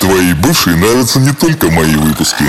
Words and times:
Твоей 0.00 0.32
бывшей 0.32 0.76
нравятся 0.76 1.20
не 1.20 1.32
только 1.32 1.70
мои 1.70 1.94
выпуски. 1.94 2.44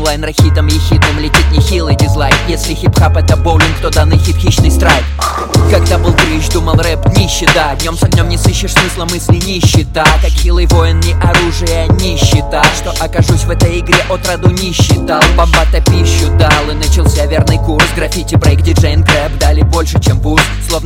Глухие 0.00 0.10
Онлайн 0.10 0.24
рахитом 0.24 0.66
ехидным 0.66 1.18
летит 1.18 1.44
нехилый 1.52 1.94
дизлайк. 1.94 2.34
Если 2.48 2.74
хип-хап 2.74 3.16
это 3.16 3.36
боулинг, 3.36 3.76
то 3.80 3.90
данный 3.90 4.18
хит 4.18 4.36
хищный 4.36 4.70
страйк. 4.70 5.04
Когда 5.70 5.98
был 5.98 6.12
крыш, 6.14 6.48
думал 6.48 6.74
рэп 6.74 7.06
нищета. 7.16 7.74
Днем 7.76 7.96
с 7.96 8.02
огнем 8.02 8.28
не 8.28 8.38
сыщешь 8.38 8.72
смысла 8.72 9.04
мысли 9.04 9.36
нищета 9.36 10.04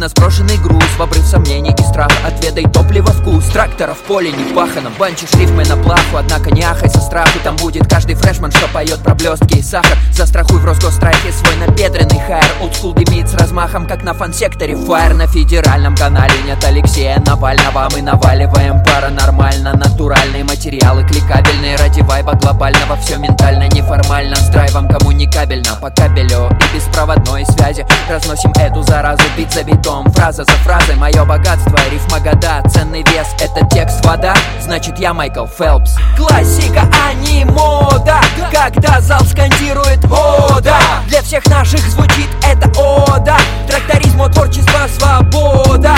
Словно 0.05 0.09
сброшенный 0.09 0.59
груз, 0.59 0.85
в 0.99 1.03
обрыв 1.03 1.25
сомнений 1.25 1.71
и 1.71 1.83
страха. 1.83 2.15
Отведай 2.27 2.65
топливо 2.65 3.11
вкус, 3.11 3.45
трактора 3.47 3.95
в 3.95 3.99
поле 4.01 4.31
не 4.33 4.53
пахано 4.53 4.91
Банчишь 4.99 5.33
рифмы 5.33 5.65
на 5.65 5.77
плаху, 5.77 6.17
однако 6.19 6.51
не 6.51 6.63
ахай 6.63 6.91
со 6.91 7.01
страху. 7.01 7.39
Там 7.43 7.57
будет 7.57 7.89
каждый 7.89 8.15
фрешман, 8.15 8.51
что 8.51 8.69
поет 8.69 9.03
про 9.03 9.15
блестки 9.15 9.59
и 9.59 9.63
сахар. 9.63 9.97
Застрахуй 10.13 10.59
в 10.59 10.65
Росгострахе 10.65 11.33
свой 11.33 11.57
набедренный 11.57 12.21
хайр 12.21 12.45
Олдскул 12.61 12.93
дымит 12.93 13.29
с 13.31 13.35
размахом, 13.35 13.87
как 13.87 14.03
на 14.03 14.13
фан-секторе 14.13 14.77
Фаер. 14.77 15.15
На 15.15 15.27
федеральном 15.27 15.97
канале 15.97 16.35
нет 16.45 16.63
Алексея 16.63 17.23
Навального 17.25 17.89
Мы 17.93 18.03
наваливаем 18.03 18.83
паранормально. 18.85 19.75
Натуральные 19.75 20.45
материалы 20.45 21.05
кликабельные. 21.05 21.77
Ради 21.77 22.03
вайба 22.03 22.35
глобального 22.35 22.97
Все 22.97 23.17
ментально, 23.17 23.69
неформально. 23.69 24.37
С 24.37 24.49
драйвом 24.51 24.87
коммуникабельно 24.87 25.77
По 25.81 25.89
кабелю 25.89 26.51
и 26.51 26.77
беспроводной 26.77 27.47
связи. 27.47 27.87
Разносим 28.11 28.53
эту 28.57 28.83
заразу 28.83 29.23
бит 29.37 29.51
за 29.53 29.63
битом 29.95 30.13
Фраза 30.13 30.45
за 30.45 30.53
фразой 30.65 30.97
Мое 30.97 31.25
богатство, 31.25 31.77
рифма 31.91 32.21
года 32.21 32.63
Ценный 32.69 33.03
вес— 33.03 33.29
это 33.41 33.67
текст 33.69 34.05
вода. 34.05 34.35
Значит 34.61 34.99
я 34.99 35.15
Майкл 35.15 35.47
Фелпс. 35.47 35.97
Классика, 36.17 36.83
а 36.93 37.13
не 37.15 37.45
мода 37.45 38.21
Когда 38.53 39.01
зал 39.01 39.25
скандирует 39.25 40.05
«Ода» 40.05 40.77
Для 41.09 41.23
всех 41.23 41.47
наших 41.47 41.81
звучит 41.81 42.29
это 42.43 42.69
«Ода» 42.81 43.37
Тракторизму, 43.69 44.29
творчество, 44.31 44.87
свобода. 44.97 45.95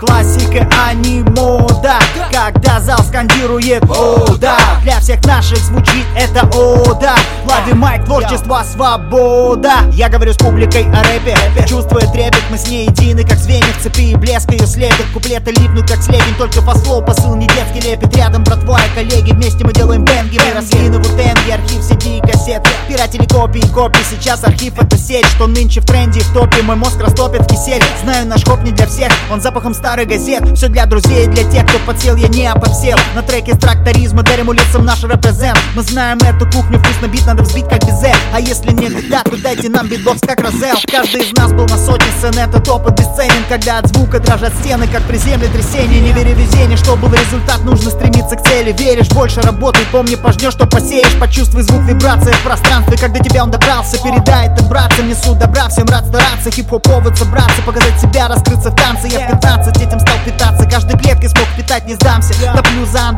Классика, 0.00 0.66
а 0.82 0.94
не 0.94 1.20
мода 1.20 1.98
Когда 2.32 2.80
зал 2.80 3.00
скандирует 3.00 3.84
О, 3.84 4.34
да, 4.38 4.56
для 4.82 4.98
всех 4.98 5.22
наших 5.26 5.58
звучит 5.58 6.06
это 6.16 6.48
О, 6.56 6.94
да 6.94 7.16
Лови 7.44 7.74
mic, 7.74 8.06
творчество, 8.06 8.62
свобода. 8.64 9.90
Я 9.92 10.08
говорю 10.08 10.32
с 10.32 10.38
публикой 10.38 10.84
о 10.84 11.02
рэпе 11.02 11.36
Чувствуя 11.66 12.06
трепет, 12.10 12.42
мы 12.50 12.56
с 12.56 12.66
ней 12.66 12.86
едины 12.86 13.19
Как 13.28 13.38
звенья 13.38 13.72
в 13.78 13.82
цепи, 13.82 14.12
и 14.12 14.16
блеск 14.16 14.50
ее 14.50 14.66
слепит 14.66 15.06
Куплеты 15.12 15.50
липнут, 15.52 15.88
как 15.88 16.02
слепень 16.02 16.34
Только 16.38 16.62
по 16.62 16.74
слову 16.76 17.04
посыл 17.04 17.34
не 17.36 17.46
детский 17.46 17.80
лепит 17.88 18.14
Рядом 18.16 18.44
братва 18.44 18.78
и 18.84 18.94
коллеги, 18.94 19.32
вместе 19.32 19.64
мы 19.64 19.72
делаем 19.72 20.04
bang 20.04 20.27
и. 20.27 20.38
Мы 20.38 20.54
росли 20.54 20.88
на 20.88 20.98
Wu-Tang 20.98 21.42
е, 21.42 21.54
архив 21.54 21.80
CD 21.80 22.18
и 22.18 22.20
кассет. 22.20 22.62
Пиратили 22.88 23.26
копии, 23.26 23.62
копии, 23.72 24.00
сейчас 24.08 24.44
архив 24.44 24.74
это 24.78 24.96
сеть. 24.96 25.26
Что 25.26 25.46
нынче 25.46 25.80
в 25.80 25.86
тренде 25.86 26.20
и 26.20 26.22
в 26.22 26.32
топе 26.32 26.62
Мой 26.62 26.76
мозг 26.76 27.00
растопит 27.00 27.42
в 27.42 27.46
кисель. 27.46 27.82
Знаю, 28.02 28.26
наш 28.26 28.44
хоп 28.44 28.62
не 28.62 28.72
для 28.72 28.86
всех, 28.86 29.10
он 29.30 29.40
запахом 29.40 29.74
старых 29.74 30.08
газет. 30.08 30.42
Все 30.56 30.68
для 30.68 30.86
друзей 30.86 31.26
и 31.26 31.28
для 31.28 31.44
тех, 31.50 31.66
кто 31.66 31.78
подсел, 31.86 32.16
я 32.16 32.28
не 32.28 32.52
подсел 32.54 32.98
На 33.14 33.22
треке 33.22 33.54
с 33.54 33.58
тракторизма 33.58 34.22
дарим 34.22 34.48
улицам 34.48 34.84
наш 34.84 35.02
represent. 35.02 35.58
Мы 35.74 35.82
знаем 35.82 36.18
эту 36.18 36.46
кухню, 36.50 36.78
вкусно 36.78 37.06
бит 37.06 37.26
надо 37.26 37.42
взбить 37.42 37.68
как 37.68 37.84
безе. 37.84 38.14
А 38.32 38.40
если 38.40 38.72
не 38.72 38.88
да, 39.08 39.22
то 39.22 39.36
дайте 39.36 39.68
нам 39.68 39.88
битбокс 39.88 40.20
как 40.20 40.40
Розел. 40.40 40.76
Каждый 40.90 41.22
из 41.22 41.32
нас 41.32 41.52
был 41.52 41.66
на 41.66 41.76
сотне 41.76 42.06
сцен, 42.18 42.38
этот 42.38 42.68
опыт 42.68 43.00
бесценен 43.10 43.44
Когда 43.48 43.78
от 43.78 43.88
звука 43.88 44.18
дрожат 44.20 44.52
стены, 44.60 44.86
как 44.86 45.02
при 45.02 45.16
земле 45.16 45.48
трясение 45.48 46.00
Не 46.00 46.12
веря 46.12 46.34
в 46.34 46.38
везение, 46.38 46.76
что 46.76 46.96
был 46.96 47.12
результат, 47.12 47.62
нужно 47.64 47.90
стремиться 47.90 48.36
к 48.36 48.42
цели. 48.42 48.72
Веришь, 48.72 49.08
больше 49.08 49.40
работай, 49.40 49.84
помни, 49.92 50.14
пожнешь, 50.14 50.52
что 50.52 50.66
посеешь. 50.66 51.18
Почувствуй 51.18 51.62
звук 51.62 51.82
вибрации 51.82 52.32
в 52.32 52.42
пространстве, 52.42 52.96
когда 52.96 53.20
тебя 53.20 53.44
он 53.44 53.50
добрался. 53.50 53.98
Передай 54.02 54.48
это 54.48 54.62
братцам, 54.64 55.08
несу 55.08 55.34
добра, 55.34 55.68
всем 55.68 55.86
рад 55.88 56.06
стараться. 56.06 56.50
Хип-хоп 56.50 56.82
повод 56.82 57.16
собраться, 57.16 57.62
показать 57.64 58.00
себя, 58.00 58.28
раскрыться 58.28 58.70
в 58.70 58.76
танце. 58.76 59.08
Я 59.08 59.26
в 59.26 59.30
15 59.30 59.76
этим 59.76 60.00
стал 60.00 60.16
питаться, 60.24 60.68
каждой 60.68 60.98
клеткой 60.98 61.28
смог 61.28 61.46
питать, 61.56 61.86
не 61.86 61.94
сдамся. 61.94 62.34
Топлю 62.54 62.86
за 62.86 63.08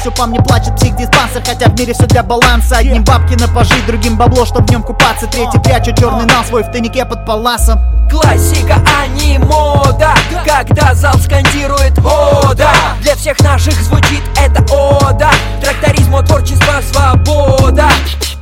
все 0.00 0.10
по 0.10 0.26
мне 0.26 0.40
плачет 0.40 0.74
психдиспансер 0.76 1.42
Хотя 1.44 1.66
в 1.66 1.78
мире 1.78 1.92
все 1.92 2.06
для 2.06 2.22
баланса, 2.22 2.78
одним 2.78 3.04
бабки 3.04 3.34
на 3.34 3.48
пожить, 3.48 3.86
другим 3.86 4.16
бабло, 4.16 4.44
чтоб 4.46 4.66
в 4.66 4.70
нем 4.70 4.82
купаться. 4.82 5.26
Третий 5.26 5.58
прячу 5.58 5.94
черный 5.94 6.24
нал 6.24 6.44
свой 6.44 6.62
в 6.64 6.72
тайнике 6.72 7.04
под 7.04 7.26
паласом. 7.26 7.78
Классика, 8.10 8.82
а 8.98 9.06
не 9.06 9.38
мода 9.38 10.14
Когда 10.44 10.94
зал 10.94 11.14
скандирует 11.20 11.96
«Ода» 11.98 12.68
Для 13.02 13.14
всех 13.14 13.38
наших 13.38 13.74
звучит 13.74 14.20
это 14.36 14.64
«Ода» 14.74 15.30
Тракторизму, 15.62 16.20
творчество, 16.24 16.80
свобода. 16.90 17.88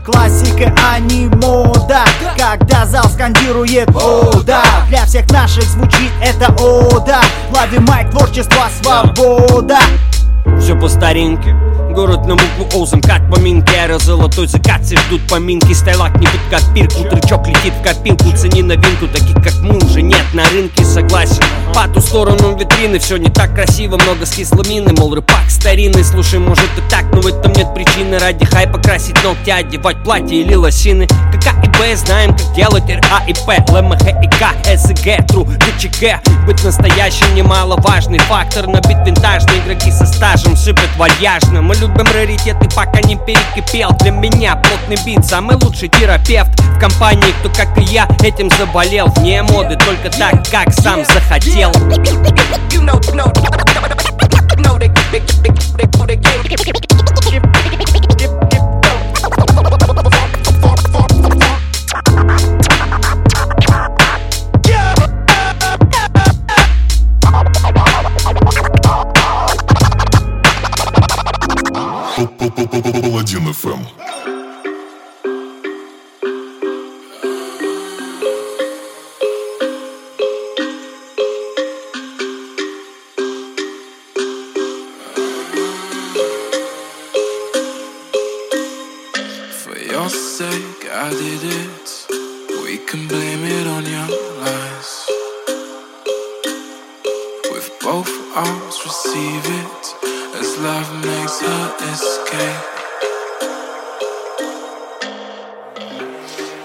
Классика, 0.06 0.74
а 0.90 0.98
не 1.00 1.26
мода 1.26 2.00
Когда 2.38 2.86
зал 2.86 3.04
скандирует 3.10 3.90
«О, 3.94 4.40
да» 4.42 4.62
Для 4.88 5.04
всех 5.04 5.30
наших 5.30 5.64
звучит 5.64 6.12
это 6.22 6.46
«О, 6.62 7.00
да» 7.00 7.20
Лови 7.50 7.78
майк, 7.78 8.10
творчество, 8.10 8.68
свобода 8.80 9.80
Все 10.60 10.78
по 10.78 10.88
старинке 10.88 11.54
Город 11.98 12.26
на 12.26 12.36
букву 12.36 12.80
О, 12.80 12.86
замкат 12.86 13.28
поминки 13.28 13.72
Эра 13.74 13.98
золотой 13.98 14.46
закат, 14.46 14.84
все 14.84 14.96
ждут 14.96 15.20
поминки. 15.26 15.72
Стайлак 15.72 16.14
не 16.20 16.28
под 16.28 16.40
копирку, 16.48 17.02
трючок 17.02 17.48
летит 17.48 17.74
в 17.74 17.82
копилку 17.82 18.30
Цени 18.36 18.62
новинку, 18.62 19.08
таких 19.08 19.34
как 19.42 19.54
мы 19.62 19.78
уже 19.78 20.00
нет 20.00 20.22
на 20.32 20.44
рынке 20.50 20.84
Согласен, 20.84 21.42
по 21.74 21.88
ту 21.88 22.00
сторону 22.00 22.56
витрины 22.56 23.00
Все 23.00 23.16
не 23.16 23.28
так 23.28 23.52
красиво, 23.52 23.98
много 23.98 24.26
скисломины 24.26 24.92
Мол, 24.92 25.12
рыбак 25.12 25.50
старинный, 25.50 26.04
слушай, 26.04 26.38
может 26.38 26.70
и 26.78 26.88
так 26.88 27.04
Но 27.12 27.20
в 27.20 27.26
этом 27.26 27.52
нет 27.54 27.74
причины. 27.74 28.16
Ради 28.20 28.44
хайпа 28.44 28.78
Красить 28.78 29.20
ногти, 29.24 29.50
одевать 29.50 30.00
платье 30.04 30.40
или 30.40 30.54
лосины. 30.54 31.08
КК 31.32 31.50
и 31.64 31.68
Б, 31.80 31.96
знаем, 31.96 32.30
как 32.30 32.54
делать 32.54 32.88
РА 32.88 33.24
и 33.26 33.34
П. 33.34 33.64
ЛМХ 33.72 34.06
и 34.22 34.28
К, 34.38 34.54
СГ, 34.76 35.26
ТРУ, 35.26 35.46
ГЧГ 35.46 36.46
Быть 36.46 36.62
настоящим 36.62 37.34
немаловажный 37.34 38.20
фактор 38.20 38.68
На 38.68 38.80
бит 38.82 38.98
винтажные 39.04 39.58
игроки 39.58 39.90
со 39.90 40.06
стажем 40.06 40.56
Сыпят 40.56 40.90
вальяжно. 40.96 41.60
Мы 41.60 41.74
любим 41.88 42.06
раритеты, 42.12 42.68
пока 42.74 43.00
не 43.00 43.16
перекипел 43.16 43.90
Для 44.00 44.10
меня 44.10 44.56
плотный 44.56 44.96
бит, 45.04 45.24
самый 45.24 45.56
лучший 45.56 45.88
терапевт 45.88 46.50
В 46.60 46.78
компании, 46.78 47.34
кто 47.40 47.48
как 47.50 47.76
и 47.78 47.82
я 47.82 48.08
этим 48.22 48.50
заболел 48.50 49.06
Вне 49.16 49.42
моды, 49.42 49.76
только 49.76 50.10
так, 50.16 50.48
как 50.50 50.72
сам 50.72 51.04
захотел 51.04 51.72
You 62.30 62.57
Паладин 72.57 73.53
ФМ. 73.53 73.83
For 89.51 89.77
your 89.77 90.09
sake, 90.09 90.89
I 90.91 91.09
did 91.09 91.43
it. 91.43 92.07
We 92.63 92.77
can 92.77 93.07
blame 93.07 93.43
it 93.45 93.67
on 93.67 93.85
your 93.85 94.09
lies. 94.41 95.07
With 97.51 97.69
both 97.81 98.11
arms, 98.35 98.75
receive 98.85 99.45
it 99.45 99.83
as 99.85 99.86
love 100.60 100.90
makes 101.04 101.40
her 101.40 101.76
escape. 101.92 102.78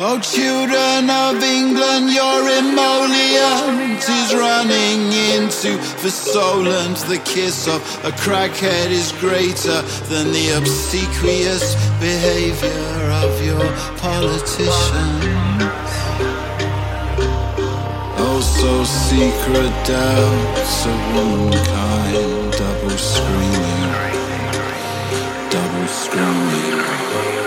Oh, 0.05 0.19
children 0.19 1.09
of 1.09 1.41
England, 1.41 2.11
your 2.11 2.41
emollient 2.59 4.03
is 4.03 4.33
running 4.35 5.13
into 5.31 5.77
the 6.01 6.09
soul, 6.11 6.67
and 6.67 6.97
the 7.07 7.19
kiss 7.23 7.67
of 7.67 7.81
a 8.03 8.11
crackhead 8.11 8.89
is 8.89 9.11
greater 9.13 9.81
than 10.09 10.31
the 10.33 10.57
obsequious 10.57 11.75
behavior 11.99 13.11
of 13.23 13.31
your 13.45 13.65
politicians. 13.97 15.23
Oh, 18.25 18.41
so 18.41 18.83
secret 18.83 19.73
doubts 19.87 20.85
of 20.85 20.99
womankind, 21.15 22.51
double 22.59 22.97
screaming, 22.97 23.82
no 26.15 27.42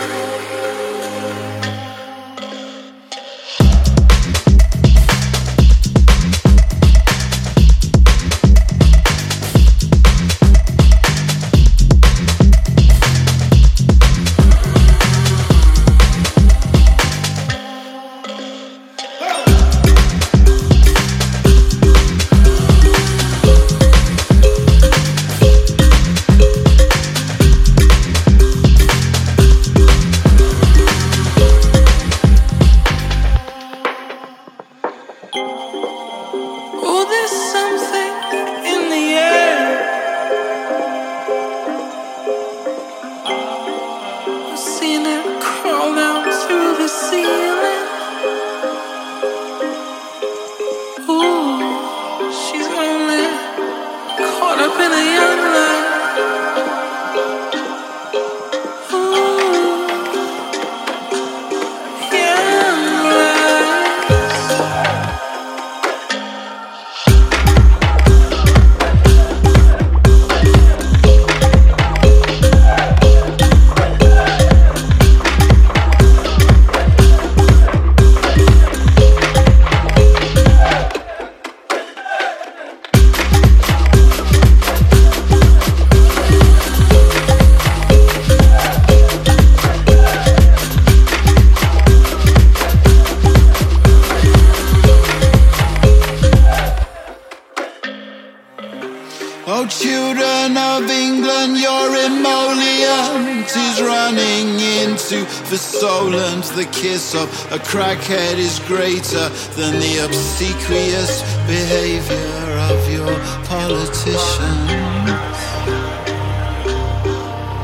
a 107.52 107.58
crackhead 107.58 108.38
is 108.38 108.58
greater 108.66 109.28
than 109.54 109.78
the 109.78 110.04
obsequious 110.04 111.22
behavior 111.46 112.58
of 112.70 112.90
your 112.90 113.14
politicians. 113.44 115.38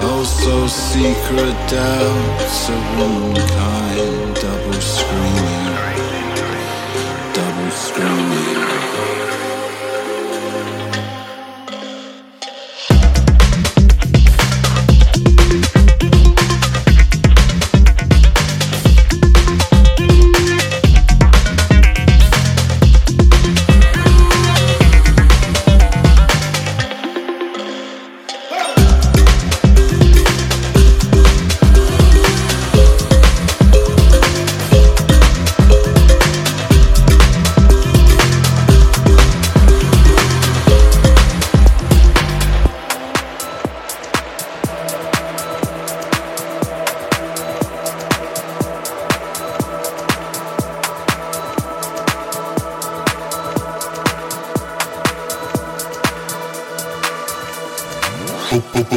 Oh, 0.04 0.24
so 0.24 0.66
secret 0.68 1.56
doubts 1.68 2.68
of 2.68 2.82
womankind, 2.98 4.34
double 4.36 4.80
screaming, 4.80 5.51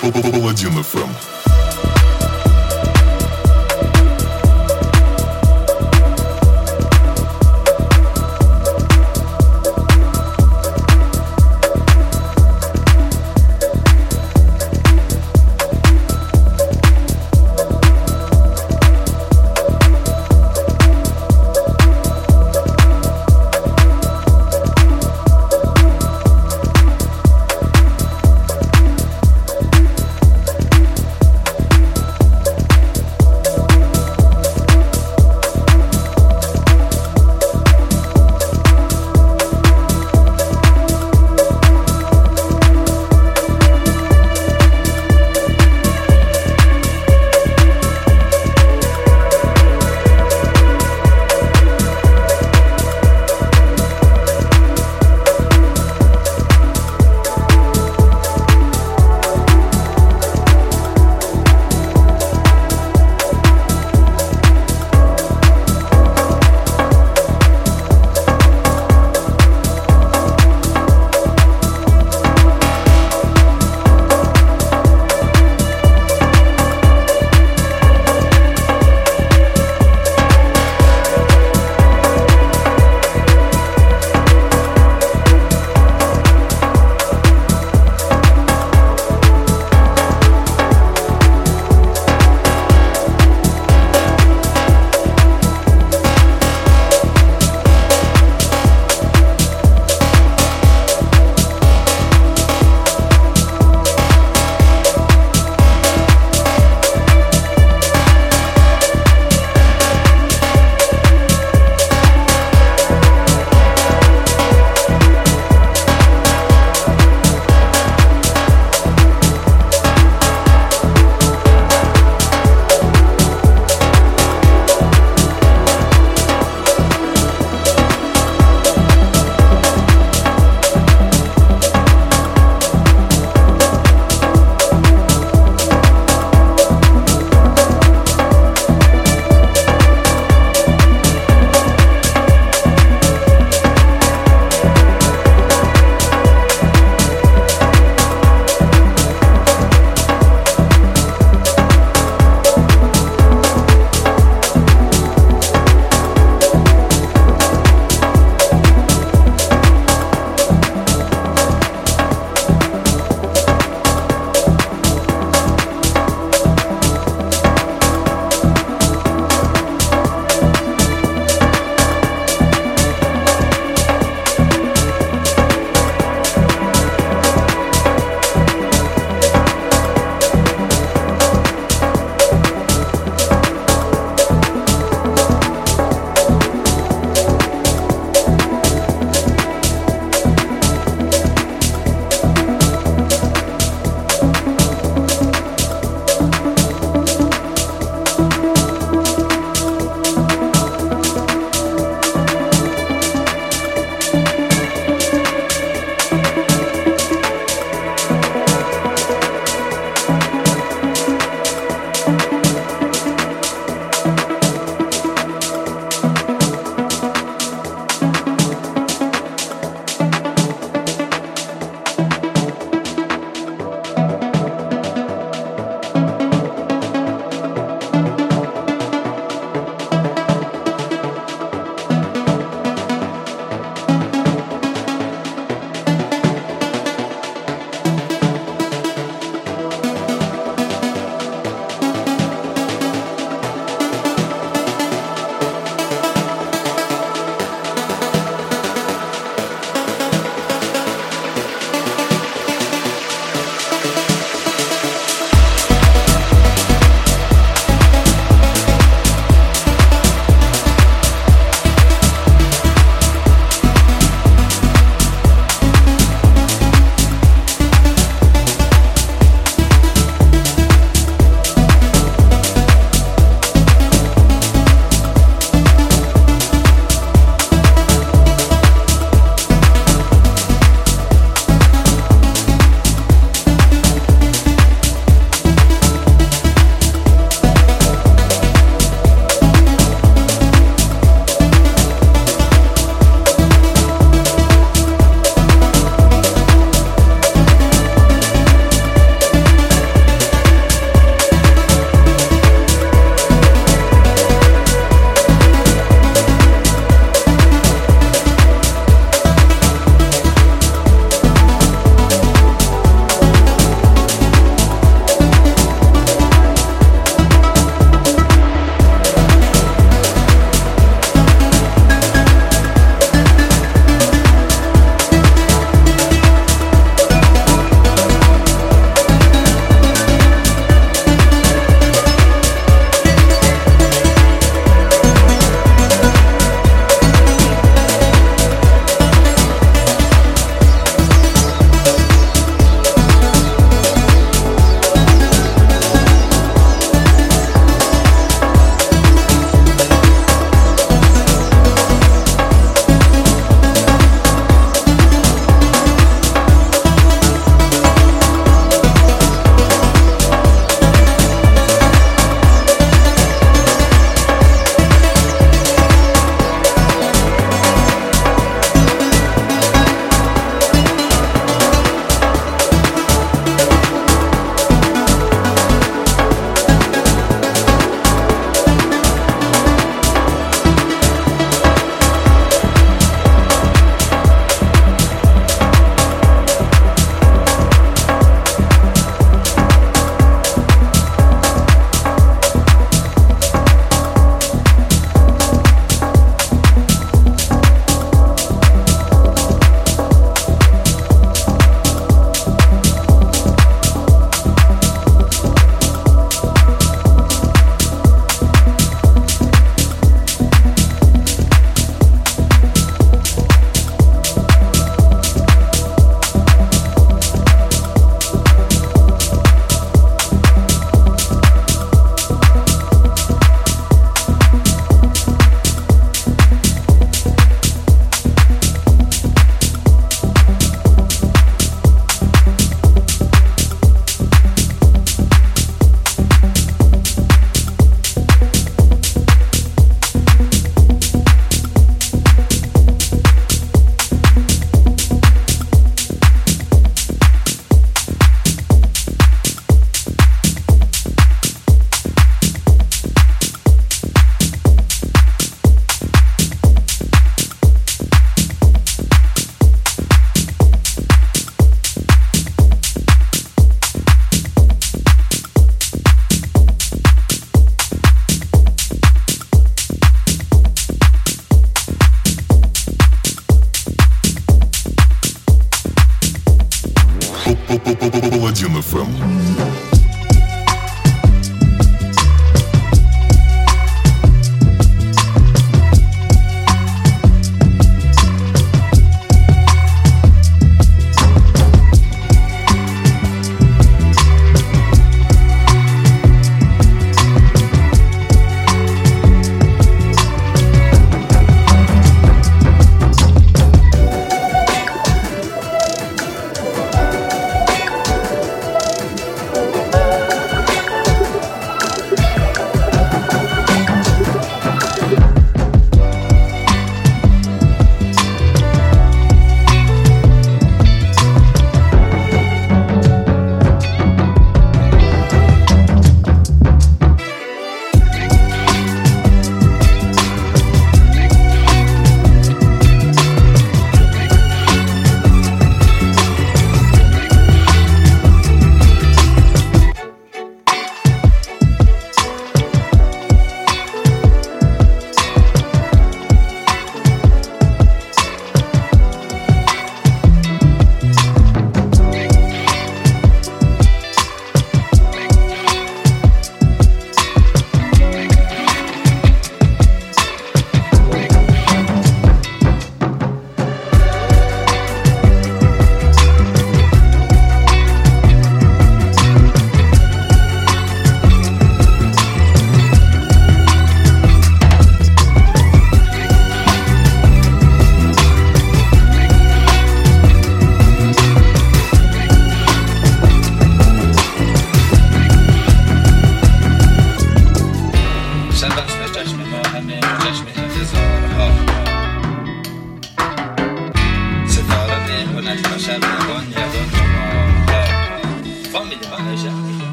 Паладин 0.00 0.82
ФМ. 0.82 1.47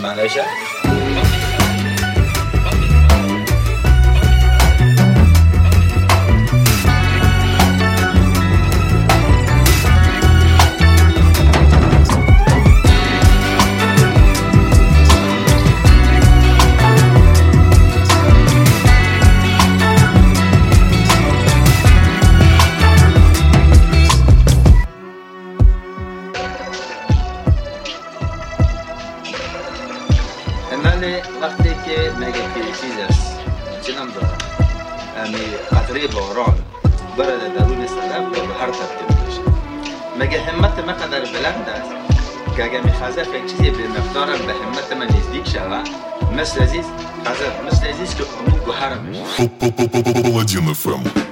Malaysia. 0.00 0.69
Паладин 49.40 50.68
FM. 50.68 51.29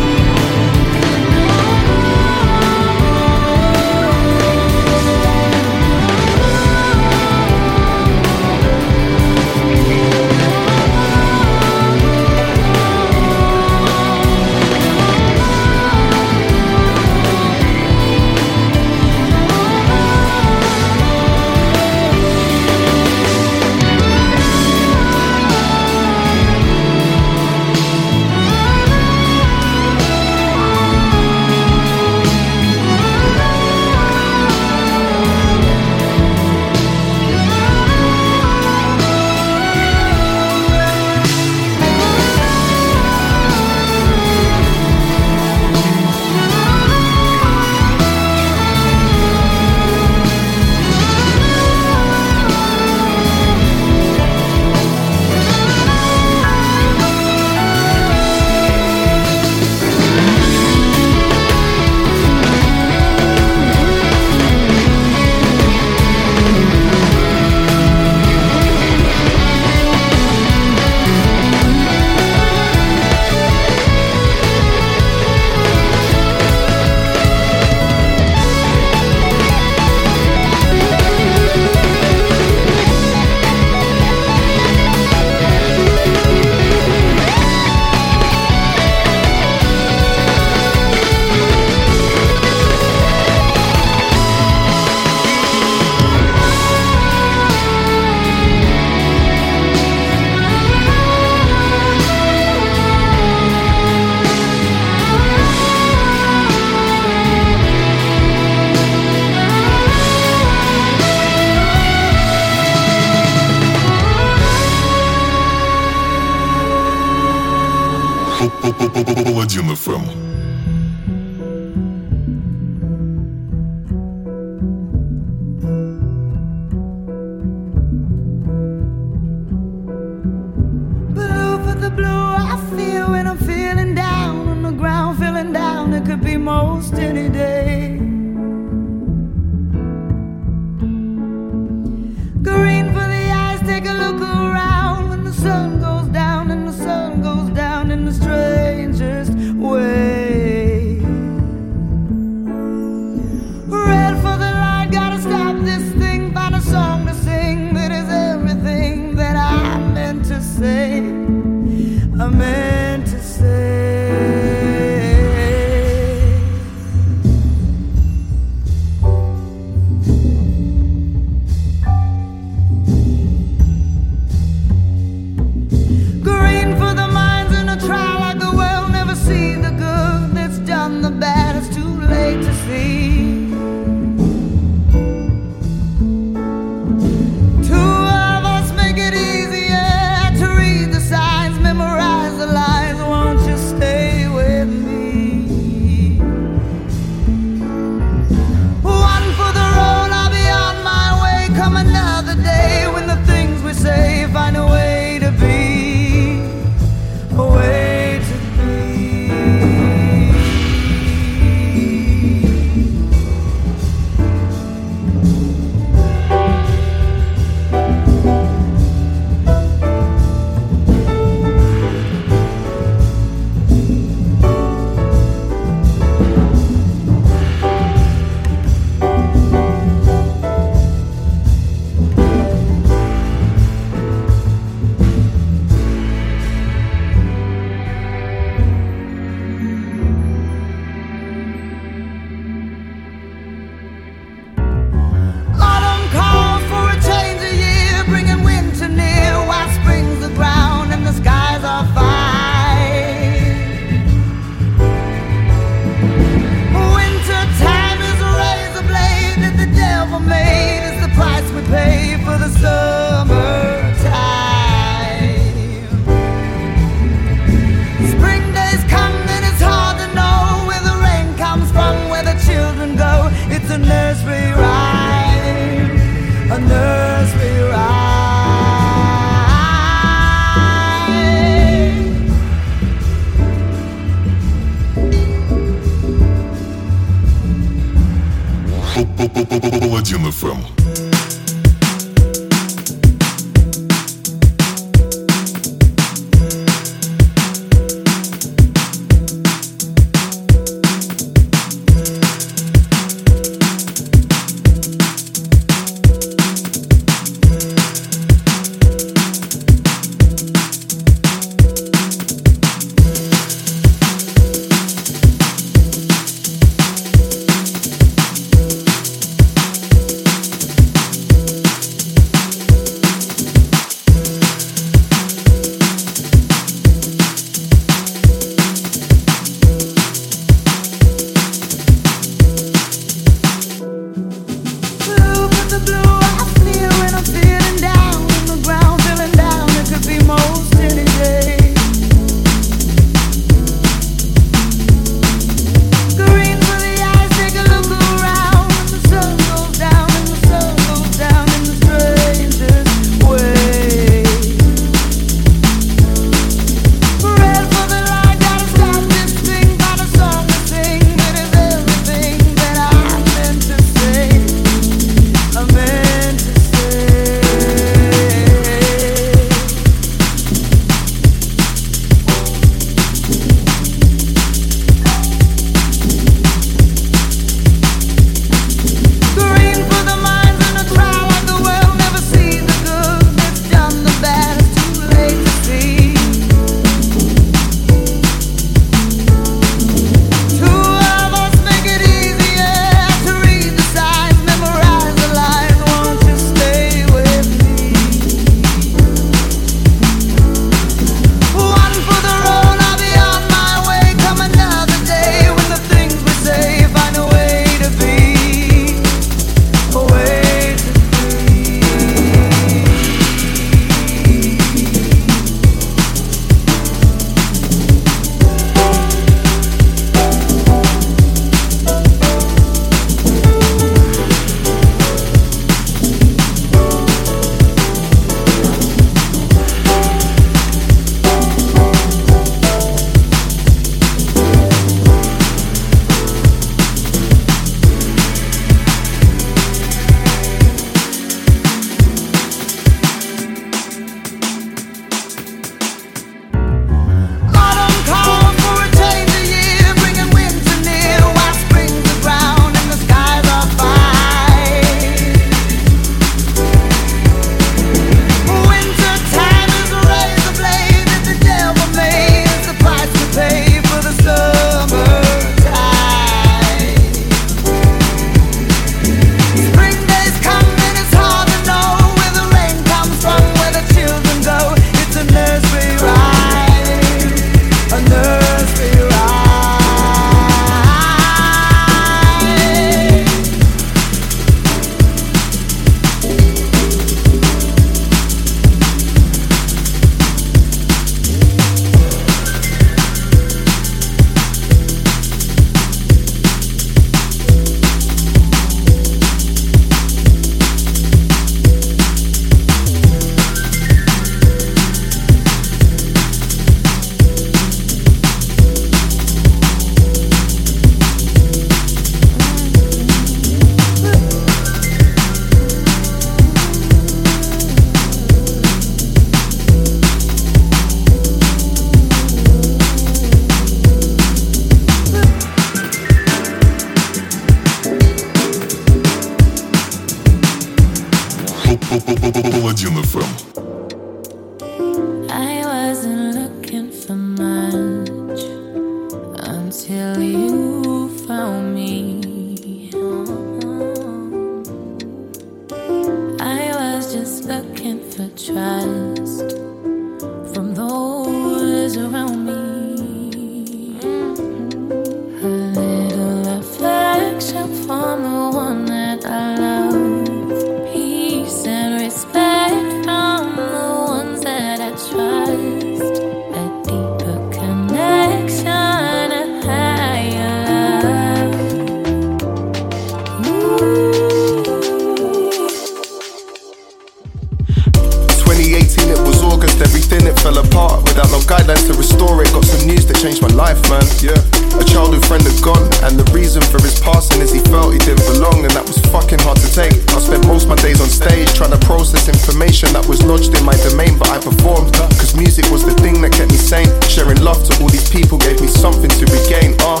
My 583.48 583.72
life, 583.72 583.80
man. 583.90 584.04
Yeah. 584.20 584.36
A 584.78 584.84
childhood 584.84 585.24
friend 585.26 585.42
had 585.42 585.58
gone, 585.62 585.82
and 586.04 586.18
the 586.18 586.26
reason 586.32 586.62
for 586.62 586.80
his 586.82 587.00
passing 587.00 587.40
is 587.40 587.52
he 587.52 587.60
felt 587.72 587.92
he 587.92 587.98
didn't 587.98 588.24
belong, 588.28 588.62
and 588.62 588.72
that 588.76 588.86
was 588.86 588.98
fucking 589.10 589.40
hard 589.40 589.58
to 589.58 589.68
take. 589.72 589.96
I 590.12 590.20
spent 590.20 590.46
most 590.46 590.68
my 590.68 590.76
days 590.76 591.00
on 591.00 591.08
stage 591.08 591.52
trying 591.54 591.72
to 591.72 591.80
process 591.86 592.28
information 592.28 592.92
that 592.92 593.06
was 593.06 593.22
lodged 593.24 593.56
in 593.56 593.64
my 593.64 593.76
domain, 593.88 594.18
but 594.18 594.28
I 594.28 594.38
performed. 594.38 594.94
Cause 594.94 595.34
music 595.34 595.66
was 595.70 595.84
the 595.84 595.94
thing 595.98 596.20
that 596.22 596.32
kept 596.32 596.52
me 596.52 596.58
sane. 596.58 596.88
Sharing 597.08 597.40
love 597.40 597.64
to 597.68 597.72
all 597.82 597.88
these 597.88 598.08
people 598.10 598.38
gave 598.38 598.60
me 598.60 598.68
something 598.68 599.10
to 599.10 599.24
regain. 599.32 599.74
Ah, 599.80 600.00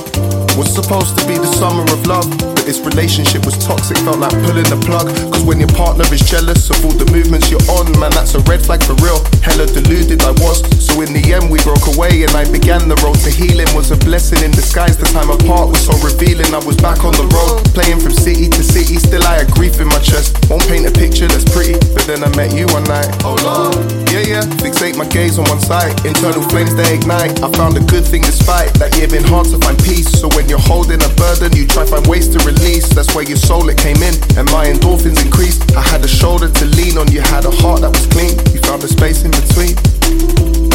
was 0.58 0.74
supposed 0.74 1.16
to 1.16 1.22
be 1.30 1.38
the 1.38 1.46
summer 1.46 1.86
of 1.86 2.02
love, 2.10 2.26
but 2.42 2.66
this 2.66 2.82
relationship 2.82 3.46
was 3.46 3.54
toxic, 3.62 3.96
felt 4.02 4.18
like 4.18 4.34
pulling 4.42 4.66
the 4.66 4.80
plug. 4.82 5.06
Cause 5.30 5.46
when 5.46 5.62
your 5.62 5.70
partner 5.78 6.02
is 6.10 6.18
jealous 6.26 6.66
of 6.66 6.82
all 6.82 6.90
the 6.90 7.06
movements 7.14 7.46
you're 7.46 7.62
on, 7.70 7.86
man, 8.02 8.10
that's 8.10 8.34
a 8.34 8.42
red 8.50 8.58
flag 8.66 8.82
for 8.82 8.98
real. 8.98 9.22
Hella 9.38 9.70
deluded 9.70 10.18
I 10.26 10.34
was, 10.42 10.66
so 10.82 10.98
in 10.98 11.14
the 11.14 11.22
end 11.30 11.46
we 11.46 11.62
broke 11.62 11.86
away 11.94 12.26
and 12.26 12.34
I 12.34 12.42
began 12.50 12.90
the 12.90 12.98
road 13.06 13.22
to 13.22 13.30
healing. 13.30 13.70
Was 13.78 13.94
a 13.94 13.98
blessing 14.02 14.42
in 14.42 14.50
disguise. 14.50 14.98
The 14.98 15.06
time 15.14 15.30
apart 15.30 15.70
was 15.70 15.78
so 15.86 15.94
revealing. 16.02 16.50
I 16.50 16.58
was 16.66 16.74
back 16.74 17.06
on 17.06 17.14
the 17.14 17.30
road, 17.30 17.62
playing 17.70 18.02
from 18.02 18.10
city 18.10 18.50
to 18.50 18.62
city. 18.66 18.98
Still 18.98 19.22
I 19.22 19.46
had 19.46 19.54
grief 19.54 19.78
in 19.78 19.86
my 19.86 20.02
chest. 20.02 20.34
Won't 20.50 20.66
paint 20.66 20.90
a 20.90 20.90
picture 20.90 21.30
that's 21.30 21.46
pretty, 21.46 21.78
but 21.94 22.02
then 22.10 22.26
I 22.26 22.34
met 22.34 22.50
you 22.50 22.66
one 22.74 22.82
night. 22.90 23.06
Oh 23.22 23.38
Lord, 23.46 23.78
yeah 24.10 24.26
yeah. 24.26 24.42
Fixate 24.58 24.98
my 24.98 25.06
gaze 25.06 25.38
on 25.38 25.46
one 25.46 25.62
side. 25.62 25.94
Internal 26.02 26.42
flames 26.50 26.74
they 26.74 26.98
ignite. 26.98 27.38
I 27.46 27.48
found 27.54 27.78
a 27.78 27.84
good 27.86 28.02
thing 28.02 28.26
despite 28.26 28.74
that 28.82 28.90
year 28.98 29.06
been 29.06 29.22
hard 29.22 29.46
to 29.54 29.58
find 29.62 29.78
peace. 29.86 30.10
So 30.10 30.26
when 30.34 30.47
you're 30.48 30.58
holding 30.58 31.02
a 31.02 31.08
burden, 31.14 31.54
you 31.56 31.66
try 31.66 31.84
find 31.84 32.06
ways 32.06 32.28
to 32.28 32.38
release. 32.44 32.88
That's 32.88 33.14
where 33.14 33.24
your 33.24 33.36
soul 33.36 33.68
it 33.68 33.78
came 33.78 33.96
in, 33.96 34.14
and 34.36 34.50
my 34.52 34.66
endorphins 34.66 35.24
increased. 35.24 35.74
I 35.76 35.82
had 35.82 36.04
a 36.04 36.08
shoulder 36.08 36.48
to 36.50 36.64
lean 36.64 36.98
on. 36.98 37.10
You 37.10 37.20
had 37.20 37.44
a 37.44 37.50
heart 37.50 37.80
that 37.82 37.90
was 37.90 38.06
clean. 38.06 38.38
You 38.54 38.60
found 38.60 38.84
a 38.84 38.88
space 38.88 39.24
in 39.24 39.30
between. 39.30 40.67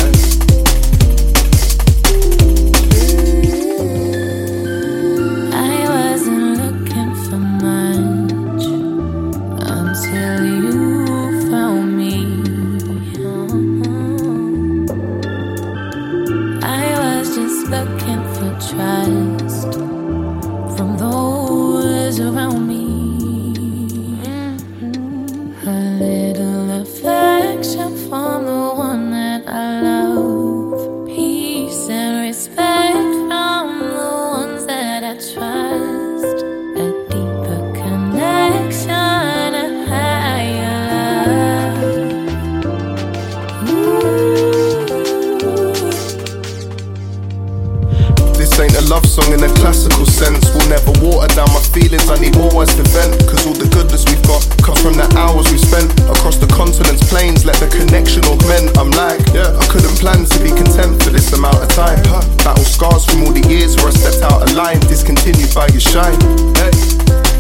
Need 52.84 52.93
more 52.93 53.03
words 53.03 53.17
to 53.17 53.23
vent. 53.23 53.27
Cause 53.27 53.47
all 53.47 53.53
the 53.53 53.69
goodness 53.69 54.05
we've 54.05 54.21
got 54.23 54.43
comes 54.63 54.81
from 54.81 54.93
the 54.93 55.07
hours 55.15 55.51
we 55.51 55.57
spent 55.57 55.91
across 56.09 56.38
the 56.38 56.47
continents, 56.47 57.03
planes. 57.09 57.45
Let 57.45 57.57
the 57.57 57.67
connection 57.67 58.23
augment. 58.25 58.77
I'm 58.77 58.91
like, 58.91 59.21
yeah, 59.34 59.55
I 59.55 59.65
couldn't 59.67 59.95
plan 59.99 60.25
to 60.25 60.38
be 60.43 60.49
content 60.49 61.01
for 61.03 61.09
this 61.09 61.31
amount 61.34 61.57
of 61.63 61.69
time. 61.69 62.01
Battle 62.43 62.65
scars 62.65 63.05
from 63.05 63.23
all 63.23 63.34
the 63.34 63.45
years 63.47 63.75
where 63.77 63.88
I 63.88 63.95
stepped 63.95 64.23
out 64.23 64.43
of 64.43 64.51
line, 64.55 64.79
discontinued 64.88 65.53
by 65.53 65.67
your 65.67 65.84
shine. 65.84 66.19
Hey. 66.59 66.71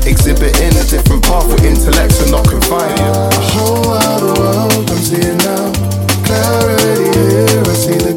Exhibiting 0.03 0.75
a 0.75 0.83
different 0.83 1.23
path 1.23 1.47
where 1.47 1.63
intellects 1.63 2.19
are 2.19 2.31
not 2.31 2.43
confined. 2.43 2.99
A 2.99 3.39
whole 3.55 3.79
world 3.87 4.91
I'm 4.91 4.99
seeing 4.99 5.37
now. 5.39 5.71
Clarity 6.27 7.07
here, 7.15 7.63
I 7.63 7.73
see 7.73 7.99
the 7.99 8.12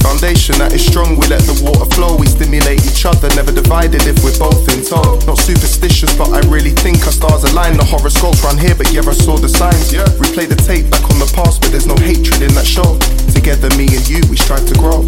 foundation 0.00 0.56
that 0.58 0.72
is 0.72 0.84
strong, 0.84 1.16
we 1.16 1.26
let 1.28 1.44
the 1.44 1.56
water 1.64 1.86
flow. 1.96 2.16
We 2.16 2.26
stimulate 2.26 2.84
each 2.84 3.04
other, 3.04 3.28
never 3.36 3.52
divided 3.52 4.04
if 4.04 4.20
we're 4.24 4.36
both 4.36 4.64
in 4.72 4.84
tow. 4.84 5.20
Not 5.24 5.38
superstitious, 5.38 6.12
but 6.16 6.32
I 6.32 6.40
really 6.48 6.72
think 6.72 7.04
our 7.06 7.14
stars 7.14 7.44
align. 7.44 7.76
The 7.76 7.84
horoscopes 7.84 8.42
run 8.44 8.58
here, 8.58 8.74
but 8.74 8.92
yeah, 8.92 9.04
I 9.04 9.14
saw 9.16 9.36
the 9.36 9.48
signs. 9.48 9.92
Yeah. 9.92 10.08
Replay 10.20 10.48
the 10.48 10.58
tape 10.58 10.90
back 10.90 11.04
on 11.08 11.18
the 11.18 11.30
past, 11.32 11.60
but 11.60 11.70
there's 11.70 11.86
no 11.86 11.96
hatred 12.00 12.42
in 12.42 12.52
that 12.54 12.66
show. 12.66 12.98
Together, 13.32 13.68
me 13.76 13.88
and 13.88 14.04
you, 14.08 14.20
we 14.28 14.36
strive 14.36 14.64
to 14.66 14.76
grow. 14.76 15.04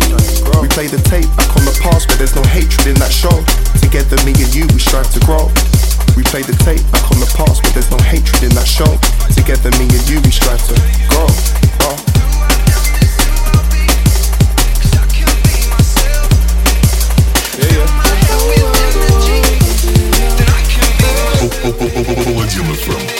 Replay 0.61 0.89
the 0.89 1.01
tape 1.09 1.29
back 1.37 1.51
on 1.57 1.65
the 1.65 1.77
past, 1.83 2.09
but 2.09 2.17
there's 2.19 2.37
no 2.37 2.45
hatred 2.49 2.87
in 2.87 2.97
that 3.03 3.13
show. 3.13 3.35
Together, 3.81 4.17
me 4.25 4.33
and 4.37 4.53
you, 4.55 4.65
we 4.73 4.81
strive 4.81 5.09
to 5.13 5.21
grow. 5.25 5.49
Replay 6.17 6.45
the 6.45 6.57
tape 6.65 6.85
back 6.93 7.05
on 7.13 7.19
the 7.21 7.31
past, 7.37 7.63
but 7.63 7.73
there's 7.73 7.91
no 7.91 7.99
hatred 8.05 8.43
in 8.45 8.53
that 8.55 8.69
show. 8.69 8.89
Together, 9.33 9.71
me 9.81 9.89
and 9.89 10.05
you, 10.09 10.21
we 10.21 10.31
strive 10.31 10.61
to 10.69 10.77
grow. 11.09 11.29
grow. 11.81 12.22
Паладин 21.63 22.67
FM. 22.75 23.12